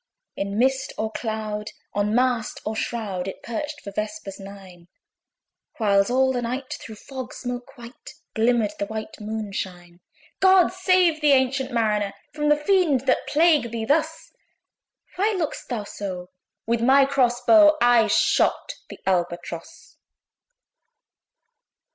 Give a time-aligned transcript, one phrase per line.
[0.35, 4.87] In mist or cloud, on mast or shroud, It perched for vespers nine;
[5.77, 9.99] Whiles all the night, through fog smoke white, Glimmered the white Moon shine.
[10.39, 12.13] "God save thee, ancient Mariner!
[12.33, 14.31] From the fiends, that plague thee thus!
[15.17, 16.31] Why look'st thou so?"
[16.65, 19.97] With my cross bow I shot the ALBATROSS.